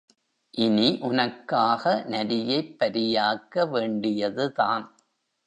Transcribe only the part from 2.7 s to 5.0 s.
பரியாக்க வேண்டியதுதான்.